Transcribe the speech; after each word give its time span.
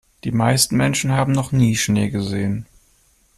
Die 0.23 0.31
meisten 0.31 0.77
Menschen 0.77 1.11
haben 1.11 1.31
noch 1.31 1.51
nie 1.51 1.75
Schnee 1.75 2.09
gesehen. 2.09 2.65